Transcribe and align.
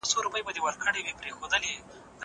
زه 0.09 0.15
پرون 0.19 0.31
موبایل 0.33 0.75
کارولی! 0.83 1.73